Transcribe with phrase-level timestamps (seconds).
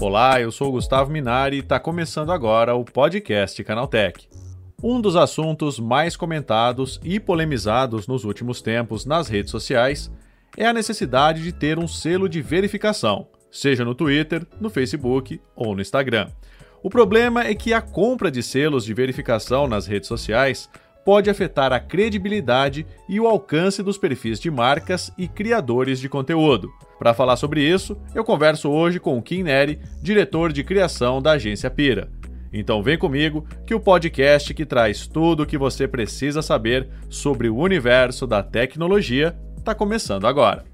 [0.00, 4.28] Olá, eu sou o Gustavo Minari e está começando agora o podcast Canaltech.
[4.82, 10.10] Um dos assuntos mais comentados e polemizados nos últimos tempos nas redes sociais
[10.56, 15.74] é a necessidade de ter um selo de verificação, seja no Twitter, no Facebook ou
[15.74, 16.28] no Instagram.
[16.82, 20.68] O problema é que a compra de selos de verificação nas redes sociais
[21.04, 26.70] pode afetar a credibilidade e o alcance dos perfis de marcas e criadores de conteúdo.
[26.98, 31.32] Para falar sobre isso, eu converso hoje com o Kim Neri, diretor de criação da
[31.32, 32.10] agência Pira.
[32.52, 37.48] Então vem comigo que o podcast que traz tudo o que você precisa saber sobre
[37.48, 40.64] o universo da tecnologia está começando agora.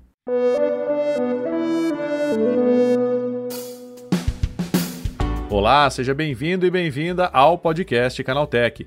[5.48, 8.86] Olá, seja bem-vindo e bem-vinda ao podcast Canaltech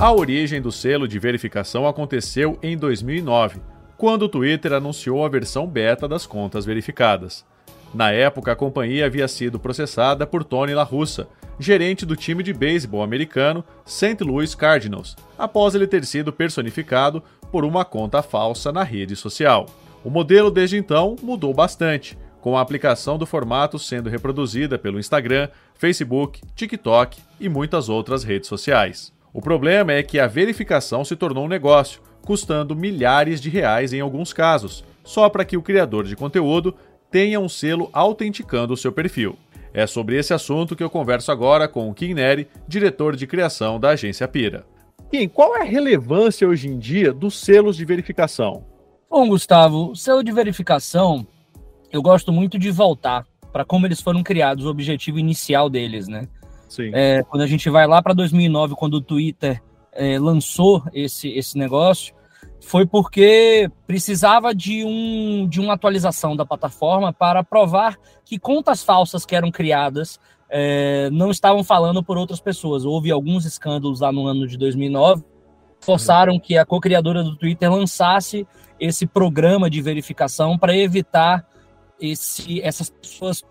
[0.00, 3.60] A origem do selo de verificação aconteceu em 2009,
[3.96, 7.44] quando o Twitter anunciou a versão beta das contas verificadas.
[7.92, 11.26] Na época, a companhia havia sido processada por Tony La Russa,
[11.58, 14.22] gerente do time de beisebol americano St.
[14.22, 19.66] Louis Cardinals, após ele ter sido personificado por uma conta falsa na rede social.
[20.04, 25.48] O modelo desde então mudou bastante, com a aplicação do formato sendo reproduzida pelo Instagram,
[25.74, 29.17] Facebook, TikTok e muitas outras redes sociais.
[29.32, 34.00] O problema é que a verificação se tornou um negócio, custando milhares de reais em
[34.00, 36.74] alguns casos, só para que o criador de conteúdo
[37.10, 39.36] tenha um selo autenticando o seu perfil.
[39.72, 43.78] É sobre esse assunto que eu converso agora com o Kim Neri, diretor de criação
[43.78, 44.66] da agência Pira.
[45.10, 48.64] Kim, qual é a relevância hoje em dia dos selos de verificação?
[49.10, 51.26] Bom, Gustavo, o selo de verificação,
[51.90, 56.28] eu gosto muito de voltar para como eles foram criados, o objetivo inicial deles, né?
[56.94, 59.62] É, quando a gente vai lá para 2009, quando o Twitter
[59.92, 62.14] é, lançou esse, esse negócio,
[62.60, 69.24] foi porque precisava de, um, de uma atualização da plataforma para provar que contas falsas
[69.24, 70.18] que eram criadas
[70.50, 72.84] é, não estavam falando por outras pessoas.
[72.84, 75.24] Houve alguns escândalos lá no ano de 2009,
[75.80, 78.46] forçaram que a co-criadora do Twitter lançasse
[78.80, 81.46] esse programa de verificação para evitar
[82.00, 83.42] esse, essas pessoas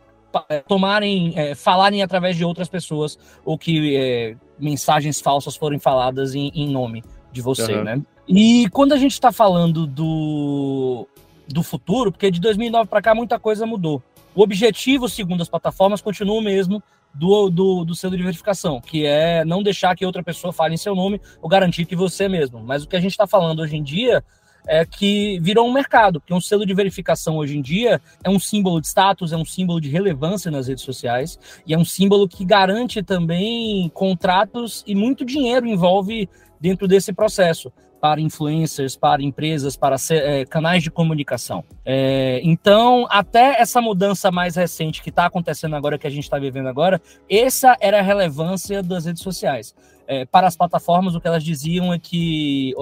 [0.68, 6.52] tomarem, é, falarem através de outras pessoas ou que é, mensagens falsas forem faladas em,
[6.54, 7.84] em nome de você, uhum.
[7.84, 8.02] né?
[8.28, 11.08] E quando a gente está falando do,
[11.48, 14.04] do futuro, porque de 2009 para cá muita coisa mudou.
[14.36, 16.84] O objetivo, segundo as plataformas, continua o mesmo
[17.14, 20.78] do, do, do selo de verificação, que é não deixar que outra pessoa fale em
[20.78, 22.60] seu nome ou garantir que você é mesmo.
[22.60, 24.24] Mas o que a gente está falando hoje em dia
[24.68, 28.40] é que virou um mercado, porque um selo de verificação hoje em dia é um
[28.40, 32.28] símbolo de status, é um símbolo de relevância nas redes sociais e é um símbolo
[32.28, 36.30] que garante também contratos e muito dinheiro envolve
[36.60, 41.64] dentro desse processo para influencers, para empresas, para é, canais de comunicação.
[41.84, 46.38] É, então, até essa mudança mais recente que está acontecendo agora, que a gente está
[46.38, 49.74] vivendo agora, essa era a relevância das redes sociais
[50.08, 52.74] é, para as plataformas, o que elas diziam é que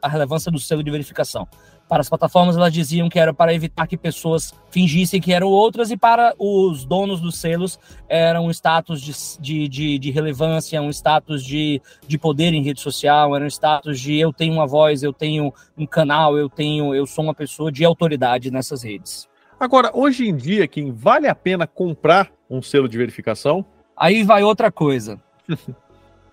[0.00, 1.48] a relevância do selo de verificação.
[1.88, 5.90] Para as plataformas, elas diziam que era para evitar que pessoas fingissem que eram outras,
[5.90, 7.78] e para os donos dos selos,
[8.08, 12.80] era um status de, de, de, de relevância, um status de, de poder em rede
[12.80, 16.94] social, era um status de eu tenho uma voz, eu tenho um canal, eu tenho,
[16.94, 19.28] eu sou uma pessoa de autoridade nessas redes.
[19.58, 23.64] Agora, hoje em dia, quem vale a pena comprar um selo de verificação?
[23.96, 25.18] Aí vai outra coisa.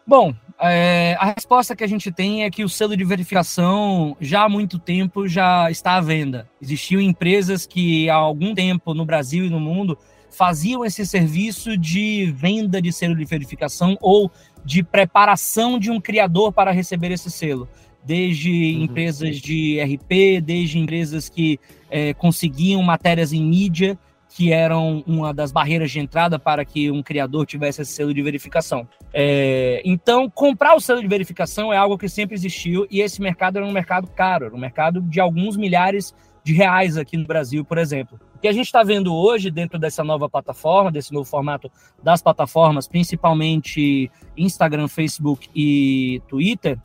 [0.05, 4.43] Bom, é, a resposta que a gente tem é que o selo de verificação já
[4.43, 6.47] há muito tempo já está à venda.
[6.61, 9.97] Existiam empresas que há algum tempo no Brasil e no mundo
[10.29, 14.31] faziam esse serviço de venda de selo de verificação ou
[14.65, 17.67] de preparação de um criador para receber esse selo.
[18.03, 18.83] Desde uhum.
[18.83, 23.97] empresas de RP, desde empresas que é, conseguiam matérias em mídia
[24.35, 28.21] que eram uma das barreiras de entrada para que um criador tivesse esse selo de
[28.23, 28.87] verificação.
[29.13, 33.57] É, então, comprar o selo de verificação é algo que sempre existiu e esse mercado
[33.57, 37.63] era um mercado caro, era um mercado de alguns milhares de reais aqui no Brasil,
[37.63, 38.19] por exemplo.
[38.35, 41.71] O que a gente está vendo hoje dentro dessa nova plataforma, desse novo formato
[42.01, 46.79] das plataformas, principalmente Instagram, Facebook e Twitter,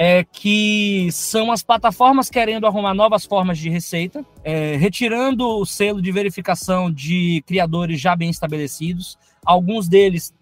[0.00, 6.00] é que são as plataformas querendo arrumar novas formas de receita, é, retirando o selo
[6.00, 10.32] de verificação de criadores já bem estabelecidos, alguns deles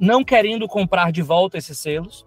[0.00, 2.26] não querendo comprar de volta esses selos,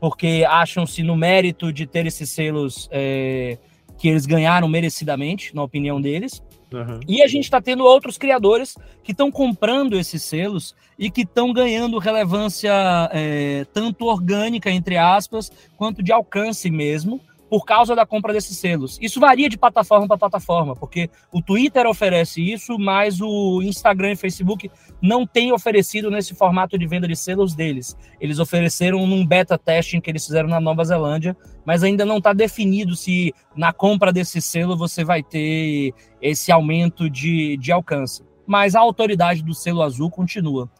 [0.00, 3.58] porque acham-se no mérito de ter esses selos é,
[3.98, 6.42] que eles ganharam merecidamente, na opinião deles.
[6.72, 7.00] Uhum.
[7.08, 11.52] E a gente está tendo outros criadores que estão comprando esses selos e que estão
[11.52, 12.72] ganhando relevância
[13.12, 18.96] é, tanto orgânica, entre aspas, quanto de alcance mesmo, por causa da compra desses selos.
[19.02, 24.16] Isso varia de plataforma para plataforma, porque o Twitter oferece isso, mas o Instagram e
[24.16, 24.70] Facebook
[25.02, 27.96] não têm oferecido nesse formato de venda de selos deles.
[28.20, 31.36] Eles ofereceram num beta testing que eles fizeram na Nova Zelândia,
[31.66, 35.92] mas ainda não está definido se na compra desse selo você vai ter
[36.22, 38.22] esse aumento de, de alcance.
[38.46, 40.70] Mas a autoridade do selo azul continua.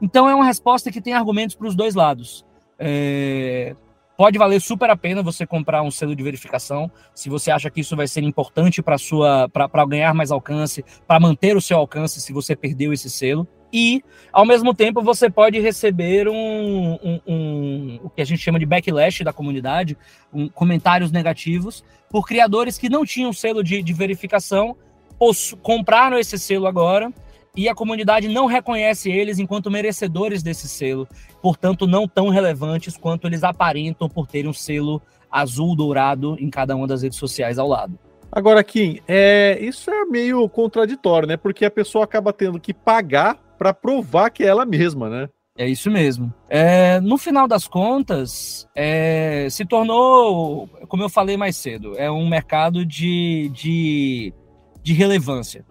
[0.00, 2.44] Então é uma resposta que tem argumentos para os dois lados.
[2.78, 3.74] É,
[4.18, 7.82] Pode valer super a pena você comprar um selo de verificação, se você acha que
[7.82, 12.20] isso vai ser importante para sua para ganhar mais alcance, para manter o seu alcance
[12.20, 13.46] se você perdeu esse selo.
[13.72, 18.58] E, ao mesmo tempo, você pode receber um, um, um o que a gente chama
[18.58, 19.96] de backlash da comunidade,
[20.32, 24.76] um, comentários negativos, por criadores que não tinham selo de, de verificação,
[25.62, 27.12] compraram esse selo agora
[27.56, 31.08] e a comunidade não reconhece eles enquanto merecedores desse selo,
[31.42, 36.74] portanto, não tão relevantes quanto eles aparentam por terem um selo azul dourado em cada
[36.74, 37.98] uma das redes sociais ao lado.
[38.30, 41.36] Agora, Kim, é, isso é meio contraditório, né?
[41.36, 45.28] Porque a pessoa acaba tendo que pagar para provar que é ela mesma, né?
[45.56, 46.32] É isso mesmo.
[46.48, 52.28] É, no final das contas, é, se tornou, como eu falei mais cedo, é um
[52.28, 54.32] mercado de, de,
[54.82, 55.64] de relevância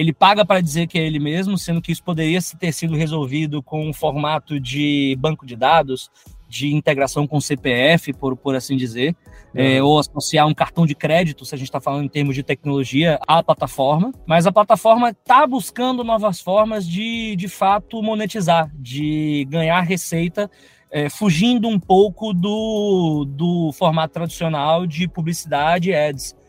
[0.00, 3.62] ele paga para dizer que é ele mesmo, sendo que isso poderia ter sido resolvido
[3.62, 6.10] com um formato de banco de dados,
[6.48, 9.14] de integração com CPF, por, por assim dizer,
[9.54, 9.60] uhum.
[9.60, 12.42] é, ou associar um cartão de crédito, se a gente está falando em termos de
[12.42, 14.10] tecnologia, à plataforma.
[14.26, 20.50] Mas a plataforma está buscando novas formas de, de fato, monetizar, de ganhar receita,
[20.90, 26.39] é, fugindo um pouco do, do formato tradicional de publicidade ads.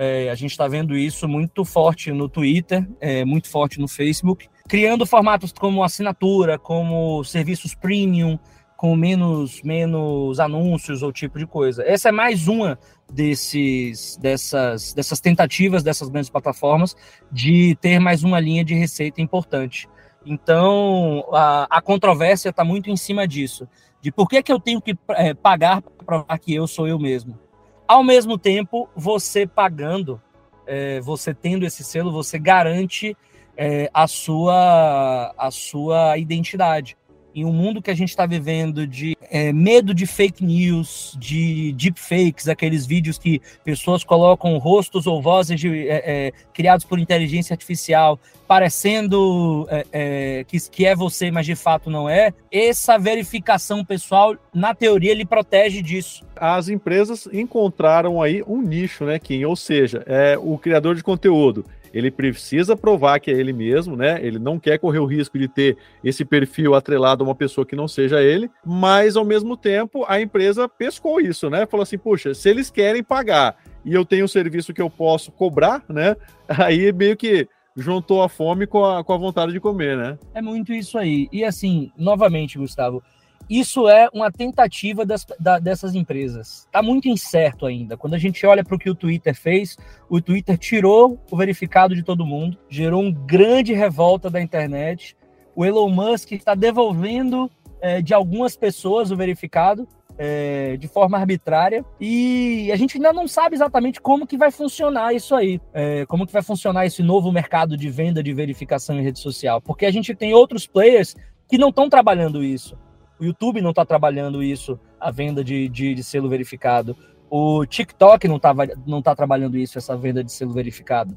[0.00, 4.48] É, a gente está vendo isso muito forte no Twitter, é, muito forte no Facebook,
[4.68, 8.38] criando formatos como assinatura, como serviços premium,
[8.76, 11.82] com menos, menos anúncios ou tipo de coisa.
[11.82, 12.78] Essa é mais uma
[13.12, 16.94] desses, dessas, dessas tentativas dessas grandes plataformas
[17.32, 19.88] de ter mais uma linha de receita importante.
[20.24, 23.68] Então, a, a controvérsia está muito em cima disso,
[24.00, 27.00] de por que, que eu tenho que é, pagar para provar que eu sou eu
[27.00, 27.47] mesmo.
[27.88, 30.20] Ao mesmo tempo, você pagando,
[30.66, 33.16] é, você tendo esse selo, você garante
[33.56, 36.98] é, a, sua, a sua identidade.
[37.34, 41.72] Em um mundo que a gente está vivendo de é, medo de fake news, de
[41.72, 47.54] deepfakes, aqueles vídeos que pessoas colocam rostos ou vozes de, é, é, criados por inteligência
[47.54, 52.32] artificial, parecendo é, é, que, que é você, mas de fato não é.
[52.50, 56.24] Essa verificação pessoal, na teoria, ele protege disso.
[56.34, 59.44] As empresas encontraram aí um nicho, né, Kim?
[59.44, 64.18] Ou seja, é o criador de conteúdo ele precisa provar que é ele mesmo, né?
[64.22, 67.76] Ele não quer correr o risco de ter esse perfil atrelado a uma pessoa que
[67.76, 71.66] não seja ele, mas ao mesmo tempo a empresa pescou isso, né?
[71.66, 75.32] Falou assim: puxa, se eles querem pagar e eu tenho um serviço que eu posso
[75.32, 76.16] cobrar, né?
[76.48, 80.18] Aí meio que juntou a fome com a, com a vontade de comer, né?
[80.34, 81.28] É muito isso aí.
[81.32, 83.02] E assim, novamente, Gustavo,
[83.48, 86.66] isso é uma tentativa das, da, dessas empresas.
[86.66, 87.96] Está muito incerto ainda.
[87.96, 89.76] Quando a gente olha para o que o Twitter fez,
[90.08, 95.16] o Twitter tirou o verificado de todo mundo, gerou um grande revolta da internet.
[95.56, 97.50] O Elon Musk está devolvendo
[97.80, 99.88] é, de algumas pessoas o verificado
[100.18, 105.14] é, de forma arbitrária e a gente ainda não sabe exatamente como que vai funcionar
[105.14, 109.02] isso aí, é, como que vai funcionar esse novo mercado de venda de verificação em
[109.02, 111.14] rede social, porque a gente tem outros players
[111.48, 112.76] que não estão trabalhando isso.
[113.20, 116.96] O YouTube não está trabalhando isso, a venda de, de, de, selo verificado.
[117.30, 118.54] O TikTok não está
[118.86, 121.16] não tá trabalhando isso, essa venda de selo verificado.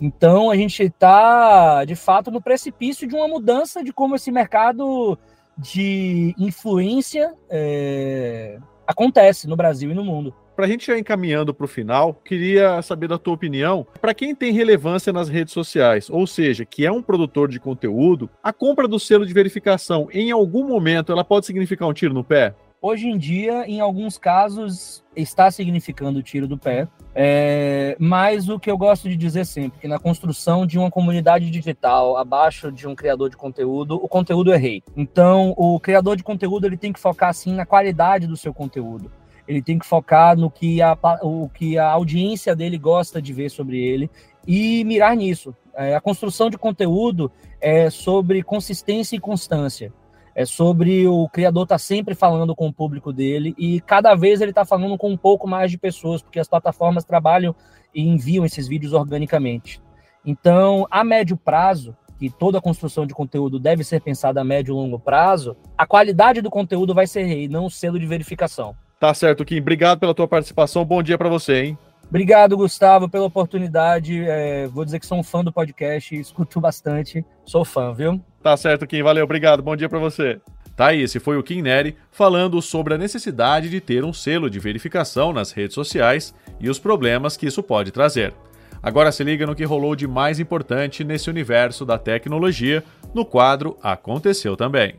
[0.00, 5.16] Então a gente está, de fato, no precipício de uma mudança de como esse mercado
[5.56, 8.58] de influência é,
[8.92, 10.34] acontece no Brasil e no mundo.
[10.54, 13.86] Para a gente ir encaminhando para o final, queria saber da tua opinião.
[14.00, 18.28] Para quem tem relevância nas redes sociais, ou seja, que é um produtor de conteúdo,
[18.42, 22.22] a compra do selo de verificação, em algum momento, ela pode significar um tiro no
[22.22, 22.54] pé?
[22.84, 26.88] Hoje em dia, em alguns casos, está significando tiro do pé.
[27.14, 31.48] É, mas o que eu gosto de dizer sempre, que na construção de uma comunidade
[31.48, 34.82] digital abaixo de um criador de conteúdo, o conteúdo é rei.
[34.96, 39.12] Então, o criador de conteúdo ele tem que focar assim na qualidade do seu conteúdo
[39.46, 43.50] ele tem que focar no que a, o que a audiência dele gosta de ver
[43.50, 44.10] sobre ele
[44.46, 45.54] e mirar nisso.
[45.74, 49.92] É, a construção de conteúdo é sobre consistência e constância.
[50.34, 54.40] É sobre o criador estar tá sempre falando com o público dele e cada vez
[54.40, 57.54] ele está falando com um pouco mais de pessoas, porque as plataformas trabalham
[57.94, 59.80] e enviam esses vídeos organicamente.
[60.24, 64.72] Então, a médio prazo, que toda a construção de conteúdo deve ser pensada a médio
[64.72, 68.74] e longo prazo, a qualidade do conteúdo vai ser rei, não o selo de verificação.
[69.00, 69.58] Tá certo, Kim.
[69.58, 70.84] Obrigado pela tua participação.
[70.84, 71.78] Bom dia para você, hein?
[72.08, 74.22] Obrigado, Gustavo, pela oportunidade.
[74.24, 77.24] É, vou dizer que sou um fã do podcast, escuto bastante.
[77.44, 78.20] Sou fã, viu?
[78.42, 79.02] Tá certo, Kim.
[79.02, 79.62] Valeu, obrigado.
[79.62, 80.40] Bom dia para você.
[80.74, 84.50] Tá aí, esse foi o Kim Neri falando sobre a necessidade de ter um selo
[84.50, 88.34] de verificação nas redes sociais e os problemas que isso pode trazer.
[88.82, 92.82] Agora se liga no que rolou de mais importante nesse universo da tecnologia
[93.14, 94.96] no quadro Aconteceu Também.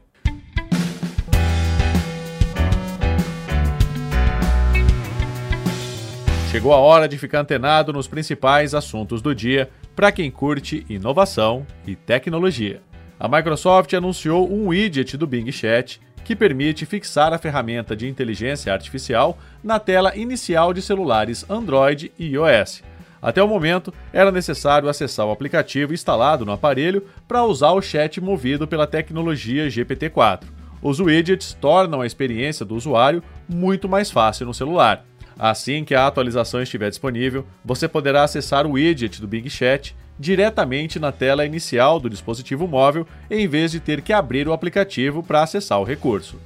[6.50, 11.66] Chegou a hora de ficar antenado nos principais assuntos do dia para quem curte inovação
[11.86, 12.80] e tecnologia
[13.24, 18.74] a Microsoft anunciou um widget do Bing Chat que permite fixar a ferramenta de inteligência
[18.74, 22.84] artificial na tela inicial de celulares Android e iOS.
[23.22, 28.20] Até o momento, era necessário acessar o aplicativo instalado no aparelho para usar o chat
[28.20, 30.44] movido pela tecnologia GPT-4.
[30.82, 35.06] Os widgets tornam a experiência do usuário muito mais fácil no celular.
[35.40, 41.00] Assim que a atualização estiver disponível, você poderá acessar o widget do Bing Chat diretamente
[41.00, 45.44] na tela inicial do dispositivo móvel, em vez de ter que abrir o aplicativo para
[45.44, 46.40] acessar o recurso.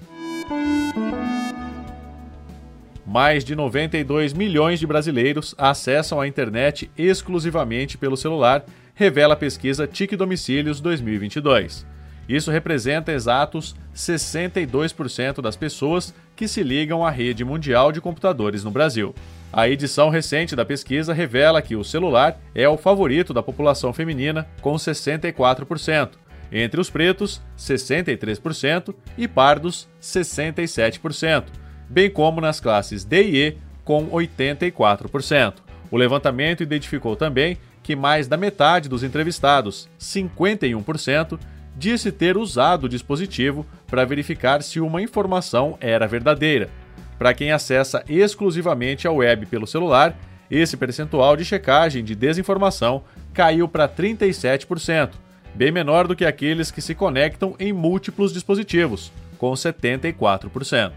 [3.05, 9.87] Mais de 92 milhões de brasileiros acessam a internet exclusivamente pelo celular, revela a pesquisa
[9.87, 11.85] TIC Domicílios 2022.
[12.27, 18.71] Isso representa exatos 62% das pessoas que se ligam à rede mundial de computadores no
[18.71, 19.15] Brasil.
[19.51, 24.45] A edição recente da pesquisa revela que o celular é o favorito da população feminina,
[24.61, 26.11] com 64%,
[26.51, 31.45] entre os pretos, 63% e pardos, 67%,
[31.89, 35.55] bem como nas classes D e E, com 84%.
[35.89, 41.39] O levantamento identificou também que mais da metade dos entrevistados, 51%,
[41.77, 46.69] disse ter usado o dispositivo para verificar se uma informação era verdadeira
[47.17, 50.15] para quem acessa exclusivamente a web pelo celular,
[50.49, 53.03] esse percentual de checagem de desinformação
[53.33, 55.11] caiu para 37%,
[55.53, 60.91] bem menor do que aqueles que se conectam em múltiplos dispositivos, com 74%.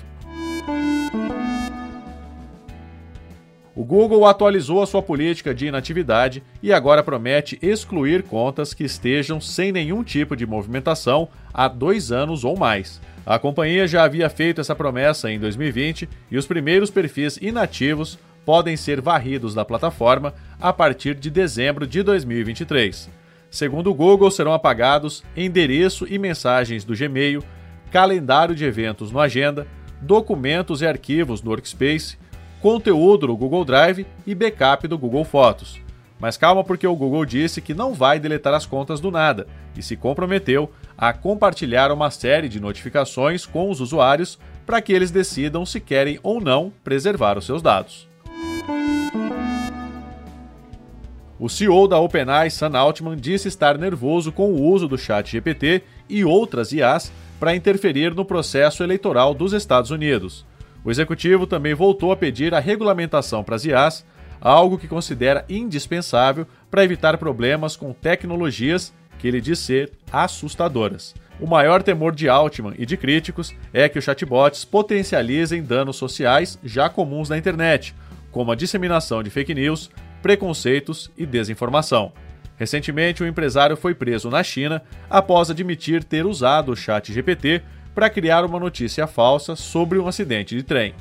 [3.80, 9.40] O Google atualizou a sua política de inatividade e agora promete excluir contas que estejam
[9.40, 13.00] sem nenhum tipo de movimentação há dois anos ou mais.
[13.24, 18.76] A companhia já havia feito essa promessa em 2020 e os primeiros perfis inativos podem
[18.76, 23.08] ser varridos da plataforma a partir de dezembro de 2023.
[23.50, 27.42] Segundo o Google, serão apagados endereço e mensagens do Gmail,
[27.90, 29.66] calendário de eventos no Agenda,
[30.02, 32.18] documentos e arquivos no Workspace,
[32.60, 35.80] conteúdo no Google Drive e backup do Google Fotos.
[36.18, 39.82] Mas calma, porque o Google disse que não vai deletar as contas do nada e
[39.82, 45.64] se comprometeu a compartilhar uma série de notificações com os usuários para que eles decidam
[45.64, 48.08] se querem ou não preservar os seus dados.
[51.38, 55.82] O CEO da OpenAI, Sam Altman, disse estar nervoso com o uso do Chat GPT
[56.06, 60.44] e outras IAs para interferir no processo eleitoral dos Estados Unidos.
[60.84, 64.04] O executivo também voltou a pedir a regulamentação para as IAs,
[64.40, 71.14] algo que considera indispensável para evitar problemas com tecnologias que ele diz ser assustadoras.
[71.38, 76.58] O maior temor de Altman e de críticos é que os chatbots potencializem danos sociais
[76.64, 77.94] já comuns na internet,
[78.30, 79.90] como a disseminação de fake news,
[80.22, 82.12] preconceitos e desinformação.
[82.56, 87.62] Recentemente, um empresário foi preso na China após admitir ter usado o chat GPT
[87.94, 90.94] para criar uma notícia falsa sobre um acidente de trem.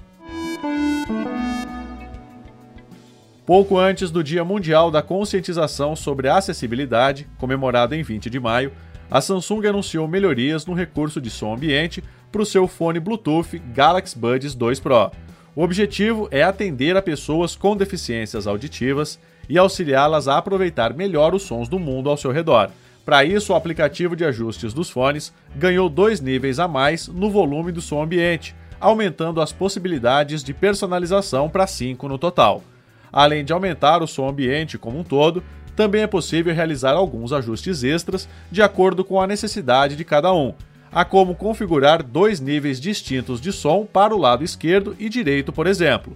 [3.45, 8.71] Pouco antes do Dia Mundial da Conscientização sobre Acessibilidade, comemorado em 20 de maio,
[9.09, 14.17] a Samsung anunciou melhorias no recurso de som ambiente para o seu fone Bluetooth Galaxy
[14.17, 15.11] Buds 2 Pro.
[15.55, 19.19] O objetivo é atender a pessoas com deficiências auditivas
[19.49, 22.69] e auxiliá-las a aproveitar melhor os sons do mundo ao seu redor.
[23.05, 27.71] Para isso, o aplicativo de ajustes dos fones ganhou dois níveis a mais no volume
[27.71, 32.63] do som ambiente, aumentando as possibilidades de personalização para cinco no total.
[33.11, 35.43] Além de aumentar o som ambiente como um todo,
[35.75, 40.53] também é possível realizar alguns ajustes extras de acordo com a necessidade de cada um.
[40.91, 45.67] há como configurar dois níveis distintos de som para o lado esquerdo e direito, por
[45.67, 46.13] exemplo.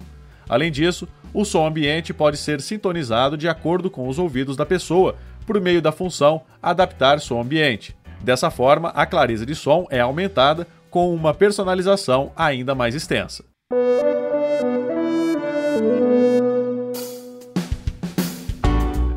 [0.49, 5.15] Além disso, o som ambiente pode ser sintonizado de acordo com os ouvidos da pessoa,
[5.43, 7.95] por meio da função Adaptar som ambiente.
[8.21, 13.43] Dessa forma, a clareza de som é aumentada com uma personalização ainda mais extensa.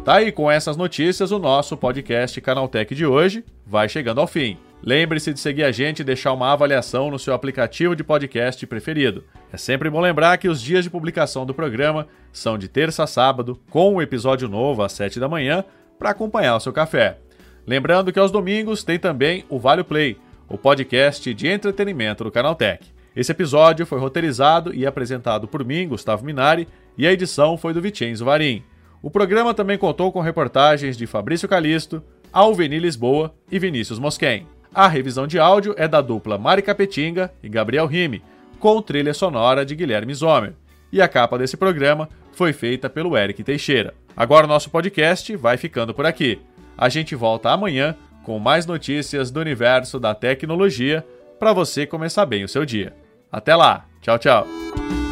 [0.07, 4.57] Tá aí com essas notícias o nosso podcast Canaltech de hoje vai chegando ao fim.
[4.81, 9.25] Lembre-se de seguir a gente e deixar uma avaliação no seu aplicativo de podcast preferido.
[9.53, 13.07] É sempre bom lembrar que os dias de publicação do programa são de terça a
[13.09, 15.65] sábado, com um episódio novo às 7 da manhã,
[15.99, 17.19] para acompanhar o seu café.
[17.67, 20.17] Lembrando que aos domingos tem também o Vale Play,
[20.49, 22.87] o podcast de entretenimento do Canaltech.
[23.15, 27.81] Esse episódio foi roteirizado e apresentado por mim, Gustavo Minari, e a edição foi do
[27.81, 28.63] Vicenzo Varim.
[29.03, 34.47] O programa também contou com reportagens de Fabrício Calisto, Alveni Lisboa e Vinícius Mosquen.
[34.75, 38.23] A revisão de áudio é da dupla Mari Capetinga e Gabriel Rime,
[38.59, 40.55] com trilha sonora de Guilherme Zomer.
[40.93, 43.95] E a capa desse programa foi feita pelo Eric Teixeira.
[44.17, 46.41] Agora o nosso podcast vai ficando por aqui.
[46.77, 51.07] A gente volta amanhã com mais notícias do universo da tecnologia
[51.39, 52.95] para você começar bem o seu dia.
[53.31, 53.85] Até lá.
[54.01, 55.06] Tchau, tchau.